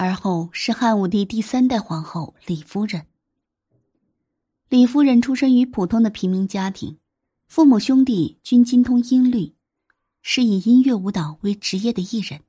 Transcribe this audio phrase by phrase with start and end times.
[0.00, 3.04] 而后是汉武帝第三代皇后李夫人。
[4.70, 6.96] 李夫人出生于普通的平民家庭，
[7.48, 9.52] 父母兄弟均精通音律，
[10.22, 12.40] 是以音乐舞蹈为职业的艺人。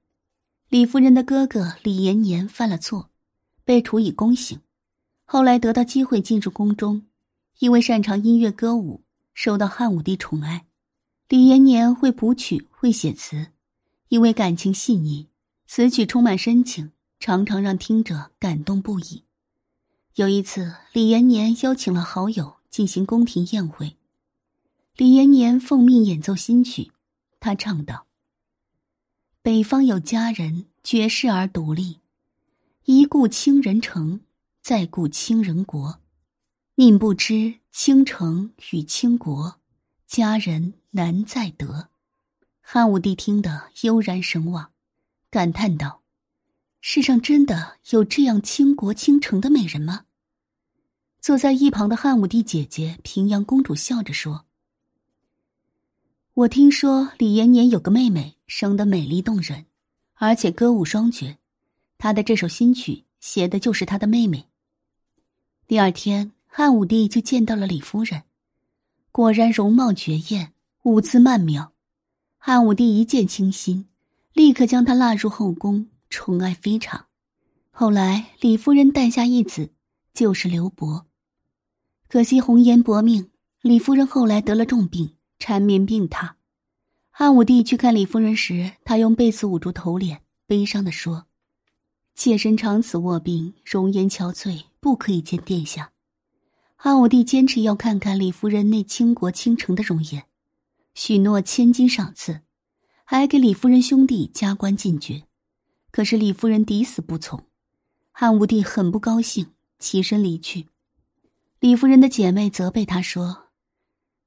[0.69, 3.09] 李夫人的哥哥李延年犯了错，
[3.65, 4.61] 被处以宫刑，
[5.25, 7.05] 后来得到机会进入宫中，
[7.59, 10.65] 因为擅长音乐歌舞，受到汉武帝宠爱。
[11.27, 13.47] 李延年会谱曲，会写词，
[14.07, 15.27] 因为感情细腻，
[15.67, 16.93] 词曲充满深情。
[17.21, 19.23] 常常让听者感动不已。
[20.15, 23.95] 有一次，李延年邀请了好友进行宫廷宴会，
[24.97, 26.91] 李延年奉命演奏新曲。
[27.39, 28.07] 他唱道
[29.43, 31.99] ：“北方有佳人，绝世而独立，
[32.85, 34.21] 一顾倾人城，
[34.63, 35.99] 再顾倾人国。
[36.73, 39.59] 宁不知倾城与倾国，
[40.07, 41.89] 佳人难再得。”
[42.61, 44.71] 汉武帝听得悠然神往，
[45.29, 46.00] 感叹道。
[46.83, 50.05] 世上真的有这样倾国倾城的美人吗？
[51.19, 54.45] 坐在一旁的汉武帝姐姐平阳公主笑着说
[56.33, 59.67] ：“我听说李延年有个妹妹，生得美丽动人，
[60.15, 61.37] 而且歌舞双绝。
[61.99, 64.47] 他的这首新曲写的就是他的妹妹。”
[65.67, 68.23] 第二天，汉武帝就见到了李夫人，
[69.11, 71.73] 果然容貌绝艳，舞姿曼妙。
[72.39, 73.85] 汉武帝一见倾心，
[74.33, 75.87] 立刻将她纳入后宫。
[76.11, 77.05] 宠爱非常，
[77.71, 79.71] 后来李夫人诞下一子，
[80.13, 81.07] 就是刘伯。
[82.09, 83.31] 可惜红颜薄命，
[83.61, 86.33] 李夫人后来得了重病，缠绵病榻。
[87.09, 91.27] 汉武帝去看李夫人时，她用被子捂住头脸，悲伤的说
[92.13, 95.93] ：“妾身长此卧病，容颜憔悴，不可以见殿下。”
[96.75, 100.25] 汉武帝坚持要看看李夫人那倾国倾城的容颜，
[100.93, 102.41] 许诺千金赏赐，
[103.05, 105.23] 还给李夫人兄弟加官进爵。
[105.91, 107.45] 可是李夫人抵死不从，
[108.11, 110.67] 汉武帝很不高兴，起身离去。
[111.59, 113.49] 李夫人的姐妹责备他说：“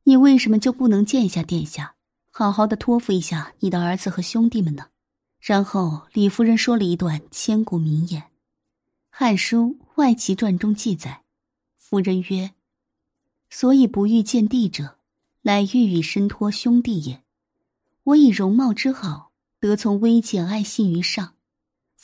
[0.04, 1.96] 你为什么就不能见一下殿下，
[2.30, 4.88] 好好的托付一下你的儿子和兄弟们呢？”
[5.40, 8.22] 然后李夫人说了一段千古名言，
[9.10, 11.22] 《汉书·外戚传》中记载
[11.76, 12.52] ：“夫人曰
[13.50, 14.98] ：‘所以不欲见帝者，
[15.42, 17.22] 乃欲以身托兄弟也。
[18.04, 21.33] 我以容貌之好，得从微贱爱信于上。’”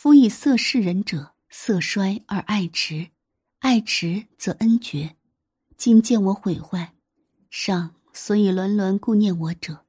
[0.02, 3.10] 夫以色事人者，色衰而爱迟，
[3.58, 5.14] 爱迟则恩绝。
[5.76, 6.94] 今见我毁坏，
[7.50, 9.84] 上所以伦伦顾念我者，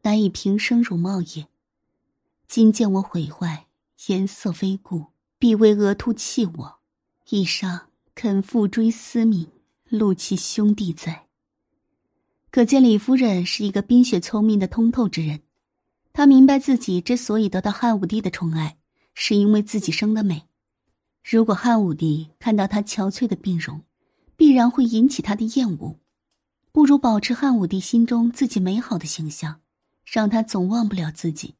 [0.00, 1.46] 乃以平生容貌也。
[2.48, 3.66] 今见我毁坏，
[4.06, 6.80] 颜色非故，必为额突弃我。
[7.28, 9.46] 以上肯复追思敏，
[9.90, 11.26] 戮其兄弟哉。
[12.50, 15.42] 可见李夫人是一个冰雪聪明的通透之人，
[16.14, 18.78] 她明白自己之所以得到汉武帝的宠爱。
[19.14, 20.44] 是因为自己生的美，
[21.22, 23.82] 如果汉武帝看到她憔悴的病容，
[24.36, 25.98] 必然会引起他的厌恶。
[26.72, 29.60] 不如保持汉武帝心中自己美好的形象，
[30.04, 31.56] 让他总忘不了自己。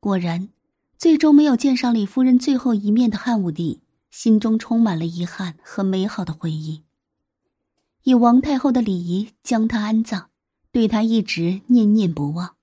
[0.00, 0.48] 果然，
[0.96, 6.82] 最终没有见上李夫人最后一面的汉武帝，心中充满了遗憾和美好的回忆。
[8.04, 10.28] 以王太后的礼仪将她安葬，
[10.72, 12.56] 对她一直念念不忘，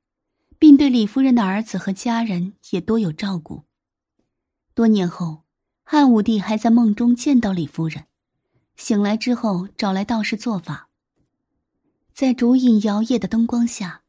[0.57, 3.66] 并对李夫人的儿子和家人也多有照顾。
[4.77, 5.41] 多年后，
[5.83, 8.05] 汉武帝还在梦中见到李夫人。
[8.75, 10.87] 醒来之后，找来道士做法。
[12.13, 14.03] 在烛影摇曳的灯光下，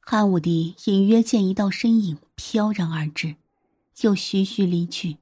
[0.00, 3.36] 汉武帝隐约见一道身影飘然而至，
[4.02, 5.16] 又徐徐离去，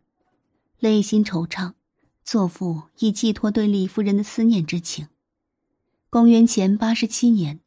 [0.81, 1.75] 内心惆怅，
[2.25, 5.07] 作赋以寄托对李夫人的思念之情。
[6.09, 7.61] 公元前八十七年，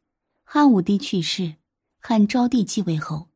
[0.44, 1.54] 汉武帝去世，
[2.00, 3.28] 汉昭帝继位后，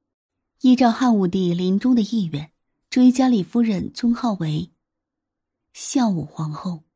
[0.60, 2.50] 依照汉武帝临终的意愿。
[2.90, 4.70] 追加李夫人尊号为
[5.74, 6.87] 孝武皇后。